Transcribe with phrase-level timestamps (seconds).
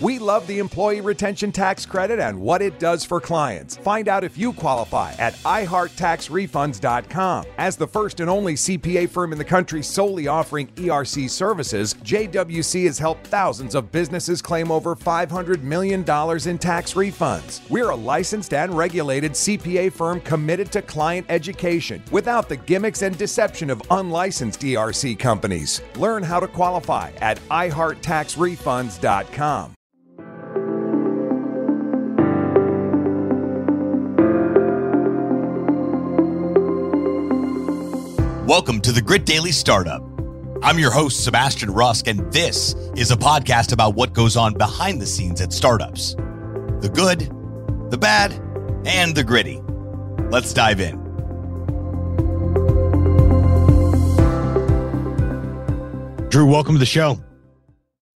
[0.00, 3.76] We love the Employee Retention Tax Credit and what it does for clients.
[3.78, 7.46] Find out if you qualify at iHeartTaxRefunds.com.
[7.58, 12.86] As the first and only CPA firm in the country solely offering ERC services, JWC
[12.86, 17.68] has helped thousands of businesses claim over $500 million in tax refunds.
[17.68, 23.18] We're a licensed and regulated CPA firm committed to client education without the gimmicks and
[23.18, 25.82] deception of unlicensed ERC companies.
[25.96, 29.74] Learn how to qualify at iHeartTaxRefunds.com.
[38.48, 40.02] Welcome to the Grit Daily Startup.
[40.62, 45.02] I'm your host, Sebastian Rusk, and this is a podcast about what goes on behind
[45.02, 46.14] the scenes at startups
[46.80, 47.30] the good,
[47.90, 48.32] the bad,
[48.86, 49.60] and the gritty.
[50.30, 50.96] Let's dive in.
[56.30, 57.20] Drew, welcome to the show.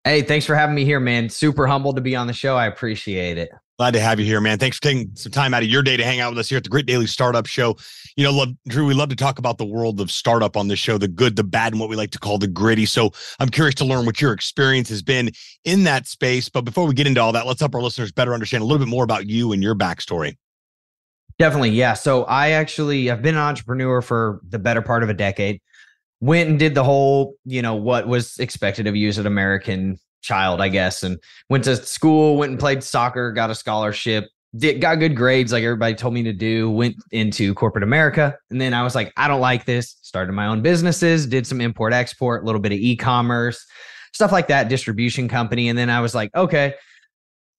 [0.05, 1.27] Hey, thanks for having me here, man.
[1.27, 2.55] Super humbled to be on the show.
[2.55, 3.49] I appreciate it.
[3.81, 4.59] Glad to have you here, man.
[4.59, 6.59] Thanks for taking some time out of your day to hang out with us here
[6.59, 7.77] at the Grit Daily Startup Show.
[8.15, 10.77] You know, love, Drew, we love to talk about the world of startup on this
[10.77, 12.85] show, the good, the bad, and what we like to call the gritty.
[12.85, 15.31] So I'm curious to learn what your experience has been
[15.65, 16.47] in that space.
[16.47, 18.85] But before we get into all that, let's help our listeners better understand a little
[18.85, 20.37] bit more about you and your backstory.
[21.39, 21.71] Definitely.
[21.71, 21.95] Yeah.
[21.95, 25.59] So I actually, I've been an entrepreneur for the better part of a decade.
[26.19, 29.97] Went and did the whole, you know, what was expected of you as an American
[30.21, 31.17] child, I guess, and
[31.49, 35.63] went to school, went and played soccer, got a scholarship, did, got good grades like
[35.63, 38.37] everybody told me to do, went into corporate America.
[38.49, 39.97] And then I was like, I don't like this.
[40.01, 43.65] Started my own businesses, did some import export, a little bit of e commerce,
[44.13, 45.69] stuff like that, distribution company.
[45.69, 46.73] And then I was like, okay,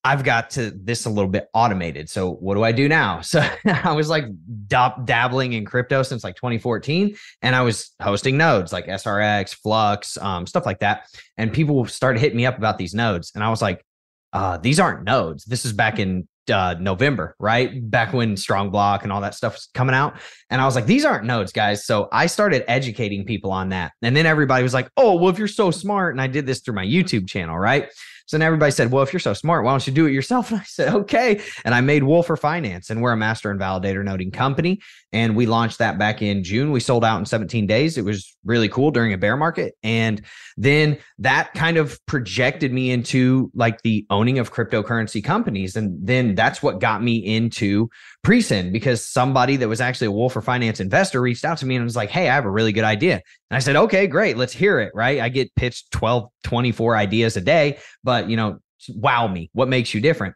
[0.04, 2.10] I've got to this a little bit automated.
[2.10, 3.20] So what do I do now?
[3.32, 4.24] So I was like
[4.66, 10.18] dab- dabbling in crypto since like 2014, and I was hosting nodes like SRX, Flux,
[10.18, 11.06] um, stuff like that.
[11.38, 13.84] And people started hitting me up about these nodes, and I was like,
[14.32, 15.44] uh, these aren't nodes.
[15.44, 17.90] This is back in uh, November, right?
[17.90, 20.18] Back when Strong Block and all that stuff was coming out.
[20.50, 21.86] And I was like, these aren't nodes, guys.
[21.86, 23.92] So I started educating people on that.
[24.02, 26.60] And then everybody was like, oh, well, if you're so smart, and I did this
[26.60, 27.88] through my YouTube channel, right?
[28.26, 30.50] So then everybody said, Well, if you're so smart, why don't you do it yourself?
[30.52, 31.40] And I said, Okay.
[31.64, 34.80] And I made Wolfer Finance, and we're a master and validator noting company.
[35.12, 36.72] And we launched that back in June.
[36.72, 37.98] We sold out in 17 days.
[37.98, 39.74] It was really cool during a bear market.
[39.82, 40.22] And
[40.56, 45.76] then that kind of projected me into like the owning of cryptocurrency companies.
[45.76, 47.90] And then that's what got me into
[48.24, 51.84] Presend because somebody that was actually a Wolfer Finance investor reached out to me and
[51.84, 53.14] was like, Hey, I have a really good idea.
[53.14, 54.36] And I said, Okay, great.
[54.36, 54.92] Let's hear it.
[54.94, 55.20] Right.
[55.20, 58.58] I get pitched 12, 24 ideas a day, but you know,
[58.88, 59.50] wow me.
[59.52, 60.34] What makes you different?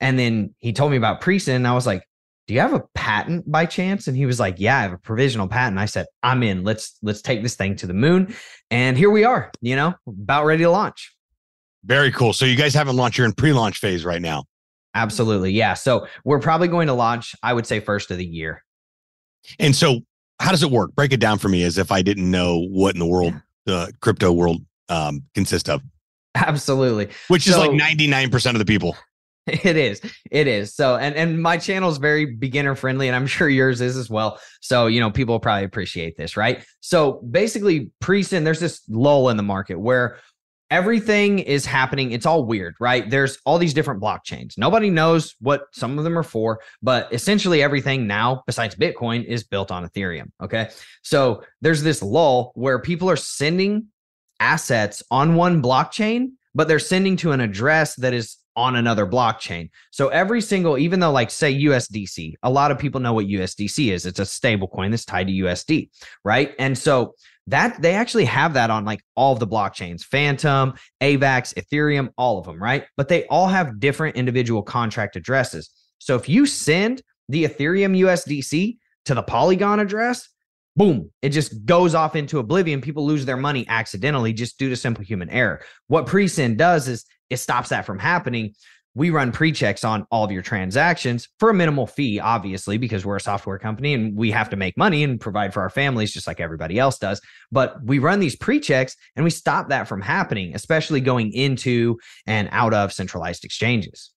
[0.00, 1.56] And then he told me about Presend.
[1.56, 2.02] And I was like,
[2.46, 4.06] do you have a patent by chance?
[4.06, 5.78] And he was like yeah i have a provisional patent.
[5.78, 6.64] I said i'm in.
[6.64, 8.34] Let's let's take this thing to the moon.
[8.70, 11.14] And here we are you know about ready to launch.
[11.84, 12.32] Very cool.
[12.32, 14.44] So you guys haven't launched you're in pre-launch phase right now.
[14.94, 15.74] Absolutely yeah.
[15.74, 18.62] So we're probably going to launch i would say first of the year.
[19.58, 20.00] And so
[20.40, 20.94] how does it work?
[20.94, 23.92] Break it down for me as if i didn't know what in the world the
[24.00, 24.58] crypto world
[24.88, 25.82] um, consists of
[26.36, 28.96] absolutely which is like 99% of the people
[29.64, 30.00] It is.
[30.30, 30.74] It is.
[30.74, 34.10] So and and my channel is very beginner friendly and I'm sure yours is as
[34.10, 34.40] well.
[34.60, 36.64] So, you know, people will probably appreciate this, right?
[36.80, 40.18] So, basically Presend there's this lull in the market where
[40.68, 42.10] everything is happening.
[42.10, 43.08] It's all weird, right?
[43.08, 44.58] There's all these different blockchains.
[44.58, 49.44] Nobody knows what some of them are for, but essentially everything now besides Bitcoin is
[49.44, 50.70] built on Ethereum, okay?
[51.02, 53.86] So, there's this lull where people are sending
[54.40, 59.68] assets on one blockchain, but they're sending to an address that is on another blockchain.
[59.90, 63.92] So every single, even though like say USDC, a lot of people know what USDC
[63.92, 64.06] is.
[64.06, 65.90] It's a stable coin that's tied to USD,
[66.24, 66.54] right?
[66.58, 67.14] And so
[67.48, 72.38] that they actually have that on like all of the blockchains, Fantom, AVAX, Ethereum, all
[72.38, 72.86] of them, right?
[72.96, 75.70] But they all have different individual contract addresses.
[75.98, 80.28] So if you send the Ethereum USDC to the Polygon address,
[80.76, 82.80] boom, it just goes off into oblivion.
[82.80, 85.62] People lose their money accidentally just due to simple human error.
[85.88, 88.54] What Presend does is it stops that from happening.
[88.94, 93.04] We run pre checks on all of your transactions for a minimal fee, obviously, because
[93.04, 96.12] we're a software company and we have to make money and provide for our families
[96.12, 97.20] just like everybody else does.
[97.52, 101.98] But we run these pre checks and we stop that from happening, especially going into
[102.26, 104.12] and out of centralized exchanges.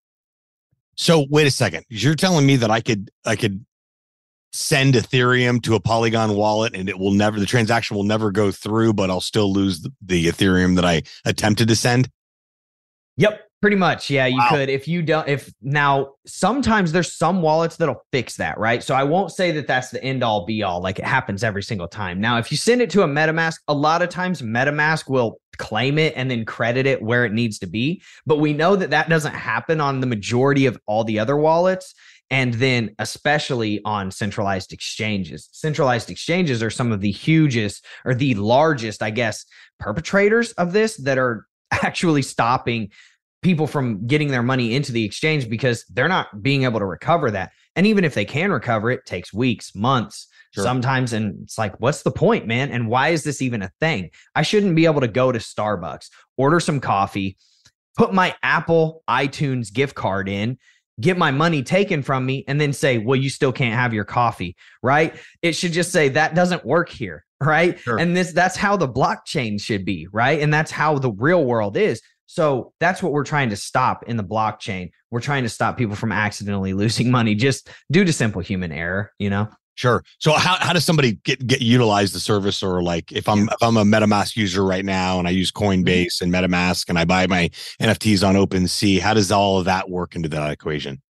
[0.95, 1.83] So wait a second.
[1.89, 3.65] You're telling me that I could I could
[4.51, 8.51] send Ethereum to a Polygon wallet and it will never the transaction will never go
[8.51, 12.09] through, but I'll still lose the, the Ethereum that I attempted to send?
[13.17, 13.45] Yep.
[13.61, 14.47] Pretty much, yeah, you wow.
[14.51, 14.69] could.
[14.69, 18.81] If you don't, if now sometimes there's some wallets that'll fix that, right?
[18.81, 21.61] So I won't say that that's the end all be all, like it happens every
[21.61, 22.21] single time.
[22.21, 25.97] Now, if you send it to a MetaMask, a lot of times MetaMask will claim
[25.97, 28.01] it and then credit it where it needs to be.
[28.25, 31.93] But we know that that doesn't happen on the majority of all the other wallets.
[32.31, 38.35] And then, especially on centralized exchanges, centralized exchanges are some of the hugest or the
[38.35, 39.45] largest, I guess,
[39.79, 42.91] perpetrators of this that are actually stopping
[43.41, 47.31] people from getting their money into the exchange because they're not being able to recover
[47.31, 47.51] that.
[47.75, 50.63] And even if they can recover it, takes weeks, months, sure.
[50.63, 51.13] sometimes.
[51.13, 52.69] And it's like, what's the point, man?
[52.71, 54.09] And why is this even a thing?
[54.35, 57.37] I shouldn't be able to go to Starbucks, order some coffee,
[57.97, 60.57] put my Apple iTunes gift card in,
[60.99, 64.05] get my money taken from me, and then say, well, you still can't have your
[64.05, 65.15] coffee, right?
[65.41, 67.25] It should just say that doesn't work here.
[67.41, 67.79] Right.
[67.79, 67.97] Sure.
[67.97, 70.41] And this that's how the blockchain should be, right?
[70.41, 72.01] And that's how the real world is
[72.31, 74.91] so that's what we're trying to stop in the blockchain.
[75.09, 79.11] We're trying to stop people from accidentally losing money just due to simple human error,
[79.17, 79.49] you know?
[79.79, 80.03] Sure.
[80.17, 83.61] So how, how does somebody get get utilize the service or like if I'm if
[83.61, 85.85] I'm a MetaMask user right now and I use mm-hmm.
[85.85, 87.49] Coinbase and MetaMask and I buy my
[87.79, 91.01] NFTs on OpenSea, how does all of that work into that equation?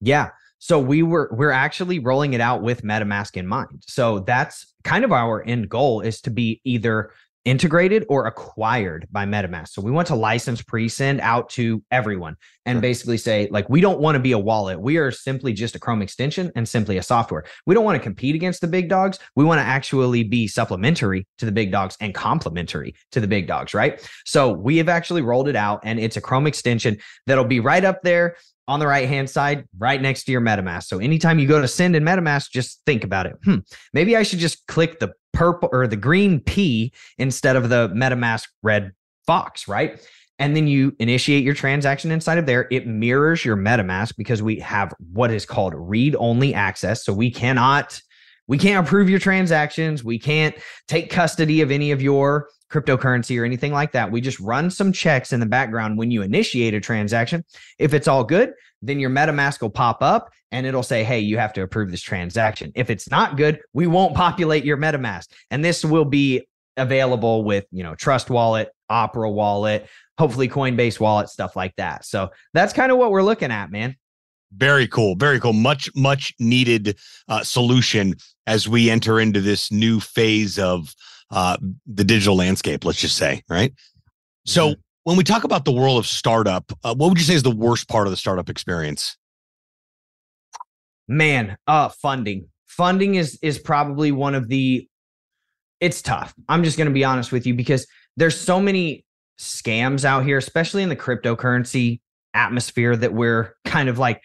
[0.00, 0.30] Yeah.
[0.58, 3.82] So we were we're actually rolling it out with MetaMask in mind.
[3.86, 7.10] So that's kind of our end goal is to be either
[7.44, 9.68] integrated or acquired by MetaMask.
[9.68, 12.82] So we want to license pre-send out to everyone and sure.
[12.82, 14.80] basically say like we don't want to be a wallet.
[14.80, 17.44] We are simply just a Chrome extension and simply a software.
[17.66, 19.18] We don't want to compete against the big dogs.
[19.36, 23.46] We want to actually be supplementary to the big dogs and complementary to the big
[23.46, 24.06] dogs, right?
[24.24, 26.96] So we have actually rolled it out and it's a Chrome extension
[27.26, 28.36] that'll be right up there
[28.66, 30.84] on the right hand side, right next to your MetaMask.
[30.84, 33.34] So anytime you go to send in MetaMask, just think about it.
[33.44, 33.58] Hmm,
[33.92, 38.46] maybe I should just click the purple or the green P instead of the MetaMask
[38.62, 38.92] red
[39.26, 40.00] fox, right?
[40.38, 42.66] And then you initiate your transaction inside of there.
[42.70, 47.04] It mirrors your MetaMask because we have what is called read only access.
[47.04, 48.00] So we cannot
[48.46, 50.04] we can't approve your transactions.
[50.04, 50.54] We can't
[50.86, 54.10] take custody of any of your cryptocurrency or anything like that.
[54.10, 57.44] We just run some checks in the background when you initiate a transaction.
[57.78, 58.52] If it's all good,
[58.82, 62.00] then your MetaMask will pop up and it'll say, hey, you have to approve this
[62.00, 62.70] transaction.
[62.76, 65.26] If it's not good, we won't populate your MetaMask.
[65.50, 66.46] And this will be
[66.76, 72.04] available with, you know, Trust Wallet, Opera Wallet, hopefully Coinbase Wallet, stuff like that.
[72.04, 73.96] So that's kind of what we're looking at, man.
[74.56, 75.16] Very cool.
[75.16, 75.52] Very cool.
[75.52, 76.96] Much, much needed
[77.26, 78.14] uh, solution
[78.46, 80.94] as we enter into this new phase of
[81.32, 83.74] uh, the digital landscape, let's just say, right?
[84.46, 84.80] So, mm-hmm.
[85.02, 87.50] when we talk about the world of startup, uh, what would you say is the
[87.50, 89.16] worst part of the startup experience?
[91.08, 92.48] Man, uh, funding.
[92.66, 94.88] Funding is is probably one of the.
[95.80, 96.34] It's tough.
[96.48, 97.86] I'm just going to be honest with you because
[98.16, 99.04] there's so many
[99.38, 102.00] scams out here, especially in the cryptocurrency
[102.32, 104.20] atmosphere that we're kind of like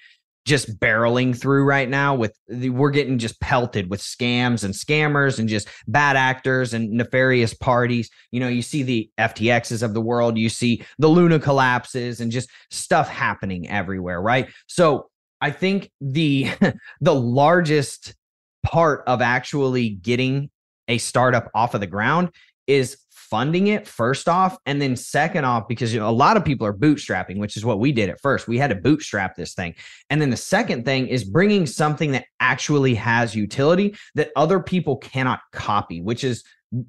[0.45, 5.37] just barreling through right now with the, we're getting just pelted with scams and scammers
[5.37, 10.01] and just bad actors and nefarious parties you know you see the ftxs of the
[10.01, 15.08] world you see the luna collapses and just stuff happening everywhere right so
[15.41, 16.49] i think the
[17.01, 18.15] the largest
[18.63, 20.49] part of actually getting
[20.87, 22.29] a startup off of the ground
[22.67, 22.97] is
[23.29, 26.65] funding it first off and then second off because you know, a lot of people
[26.65, 28.47] are bootstrapping which is what we did at first.
[28.47, 29.75] We had to bootstrap this thing.
[30.09, 34.97] And then the second thing is bringing something that actually has utility that other people
[34.97, 36.43] cannot copy which is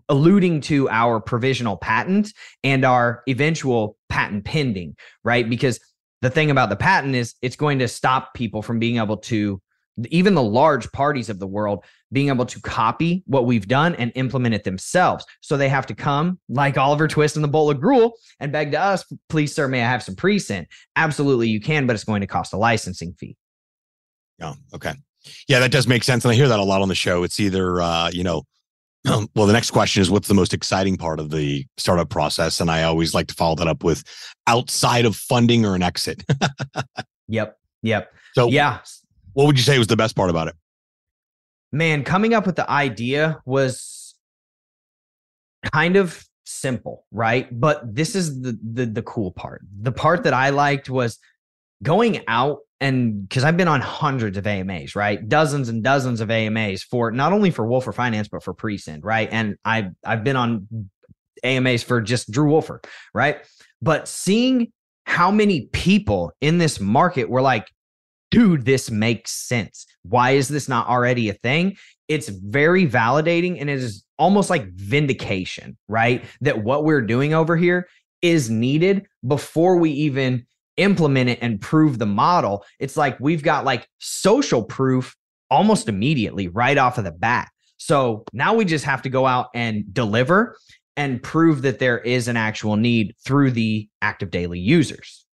[0.09, 2.33] alluding to our provisional patent
[2.65, 5.49] and our eventual patent pending right?
[5.49, 5.79] Because
[6.23, 9.61] the thing about the patent is it's going to stop people from being able to
[10.09, 14.13] even the large parties of the world being able to copy what we've done and
[14.15, 15.25] implement it themselves.
[15.41, 18.73] So they have to come like Oliver Twist and the bowl of gruel and beg
[18.73, 20.67] to us, please, sir, may I have some pre-send?
[20.97, 23.37] Absolutely, you can, but it's going to cost a licensing fee.
[24.39, 24.55] Yeah.
[24.75, 24.95] Okay.
[25.49, 26.25] Yeah, that does make sense.
[26.25, 27.23] And I hear that a lot on the show.
[27.23, 28.45] It's either, uh, you know,
[29.09, 32.61] Um, well, the next question is what's the most exciting part of the startup process?
[32.61, 34.05] And I always like to follow that up with
[34.47, 36.23] outside of funding or an exit.
[37.29, 37.59] yep.
[37.83, 38.13] Yep.
[38.35, 38.81] So, yeah.
[39.33, 40.55] What would you say was the best part about it?
[41.73, 44.15] man, coming up with the idea was
[45.73, 47.49] kind of simple, right?
[47.59, 49.63] But this is the the the cool part.
[49.81, 51.19] The part that I liked was
[51.83, 55.27] going out and because I've been on hundreds of AMAs, right?
[55.29, 59.29] Dozens and dozens of AMAs for not only for Wolfer Finance, but for Presend, right?
[59.31, 60.67] And I've I've been on
[61.45, 62.81] AMAs for just Drew Wolfer,
[63.15, 63.45] right?
[63.83, 64.73] But seeing
[65.05, 67.67] how many people in this market were like,
[68.31, 69.87] dude, this makes sense.
[70.03, 71.77] Why is this not already a thing?
[72.09, 76.25] It's very validating and it is almost like vindication, right?
[76.41, 77.89] That what we're doing over here
[78.23, 80.47] is needed before we even
[80.77, 85.17] implement it and prove the model, it's like we've got like social proof
[85.51, 87.49] almost immediately right off of the bat.
[87.77, 90.57] So now we just have to go out and deliver
[90.97, 95.25] and prove that there is an actual need through the active daily users.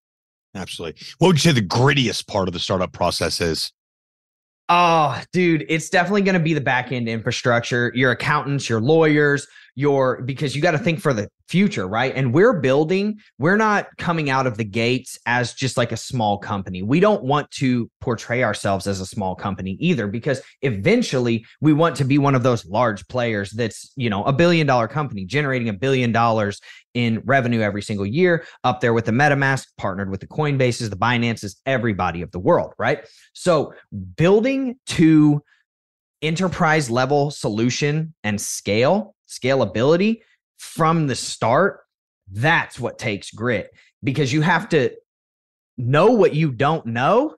[0.55, 1.03] Absolutely.
[1.19, 3.73] What would you say the grittiest part of the startup process is?
[4.69, 9.47] Oh, dude, it's definitely going to be the back end infrastructure, your accountants, your lawyers,
[9.77, 12.13] your because you got to think for the future, right?
[12.17, 16.39] And we're building, we're not coming out of the gates as just like a small
[16.39, 16.83] company.
[16.83, 21.95] We don't want to portray ourselves as a small company either because eventually we want
[21.97, 25.69] to be one of those large players that's, you know, a billion dollar company generating
[25.69, 26.59] a billion dollars
[26.95, 30.97] in revenue every single year, up there with the MetaMask, partnered with the Coinbases, the
[30.97, 33.07] Binances, everybody of the world, right?
[33.35, 33.75] So
[34.17, 35.43] building to
[36.23, 40.21] enterprise level solution and scale scalability
[40.59, 41.81] from the start,
[42.31, 43.71] that's what takes grit
[44.03, 44.91] because you have to
[45.79, 47.35] know what you don't know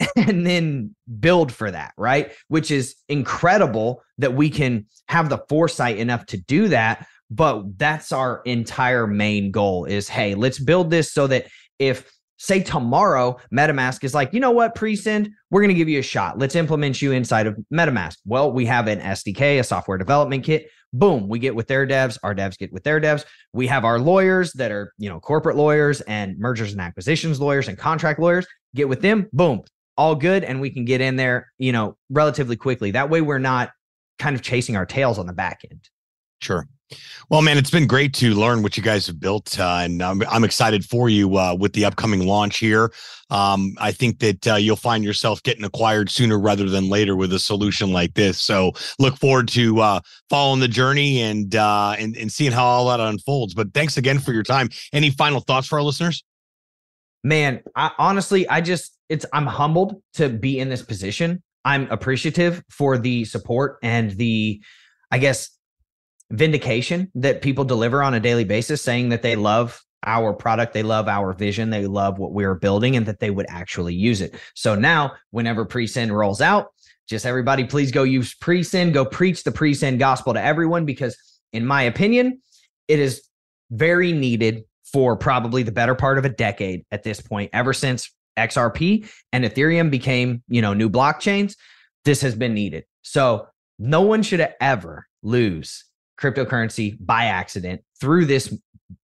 [0.16, 2.32] and then build for that, right?
[2.48, 7.06] Which is incredible that we can have the foresight enough to do that.
[7.30, 11.46] But that's our entire main goal is hey, let's build this so that
[11.78, 12.10] if
[12.40, 16.02] say tomorrow metamask is like you know what presend we're going to give you a
[16.02, 20.42] shot let's implement you inside of metamask well we have an sdk a software development
[20.42, 23.24] kit boom we get with their devs our devs get with their devs.
[23.52, 27.68] We have our lawyers that are you know corporate lawyers and mergers and acquisitions lawyers
[27.68, 29.62] and contract lawyers get with them boom
[29.96, 32.90] all good and we can get in there you know relatively quickly.
[32.90, 33.70] That way we're not
[34.18, 35.88] kind of chasing our tails on the back end.
[36.40, 36.66] Sure
[37.28, 40.22] well, man, it's been great to learn what you guys have built, uh, and I'm,
[40.28, 42.92] I'm excited for you uh, with the upcoming launch here.
[43.30, 47.32] Um, I think that uh, you'll find yourself getting acquired sooner rather than later with
[47.32, 48.40] a solution like this.
[48.40, 52.88] So, look forward to uh, following the journey and, uh, and and seeing how all
[52.88, 53.54] that unfolds.
[53.54, 54.68] But thanks again for your time.
[54.92, 56.24] Any final thoughts for our listeners?
[57.22, 61.42] Man, I, honestly, I just it's I'm humbled to be in this position.
[61.64, 64.62] I'm appreciative for the support and the,
[65.10, 65.50] I guess
[66.30, 70.82] vindication that people deliver on a daily basis saying that they love our product, they
[70.82, 74.34] love our vision, they love what we're building, and that they would actually use it.
[74.54, 76.68] So now, whenever Presend rolls out,
[77.08, 81.16] just everybody please go use Presend, go preach the Presend gospel to everyone because,
[81.52, 82.40] in my opinion,
[82.88, 83.22] it is
[83.70, 88.10] very needed for probably the better part of a decade at this point, ever since
[88.38, 91.56] XRP and Ethereum became, you know, new blockchains.
[92.04, 92.84] This has been needed.
[93.02, 93.46] So
[93.78, 95.84] no one should ever lose
[96.20, 98.56] cryptocurrency by accident through this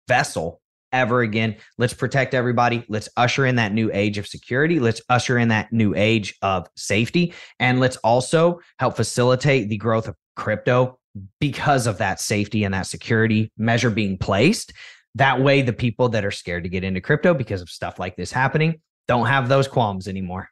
[0.08, 0.61] vessel
[0.92, 1.56] ever again.
[1.76, 2.84] Let's protect everybody.
[2.88, 4.78] Let's usher in that new age of security.
[4.78, 7.34] Let's usher in that new age of safety.
[7.58, 10.99] And let's also help facilitate the growth of crypto
[11.40, 14.73] because of that safety and that security measure being placed.
[15.16, 18.16] That way, the people that are scared to get into crypto because of stuff like
[18.16, 20.49] this happening don't have those qualms anymore.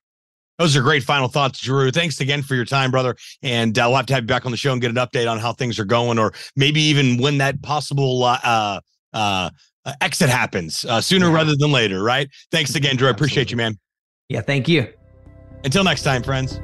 [0.62, 1.90] Those are great final thoughts, Drew.
[1.90, 3.16] Thanks again for your time, brother.
[3.42, 5.28] And uh, we'll have to have you back on the show and get an update
[5.28, 8.38] on how things are going, or maybe even when that possible uh,
[9.12, 9.50] uh,
[9.84, 11.34] uh exit happens uh, sooner yeah.
[11.34, 12.30] rather than later, right?
[12.52, 13.08] Thanks again, Drew.
[13.08, 13.76] I appreciate you, man.
[14.28, 14.86] Yeah, thank you.
[15.64, 16.60] Until next time, friends.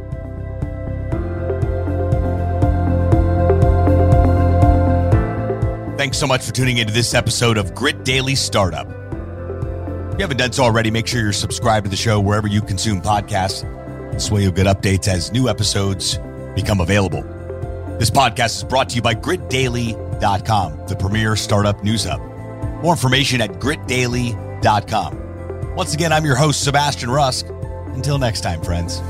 [5.99, 8.87] Thanks so much for tuning into this episode of Grit Daily Startup.
[8.87, 12.63] If you haven't done so already, make sure you're subscribed to the show wherever you
[12.63, 13.75] consume podcasts.
[14.19, 16.19] This way you'll get updates as new episodes
[16.57, 17.23] become available.
[18.01, 22.21] This podcast is brought to you by gritdaily.com, the premier startup news hub.
[22.83, 25.77] More information at gritdaily.com.
[25.77, 27.47] Once again, I'm your host, Sebastian Rusk.
[27.95, 29.01] Until next time, friends.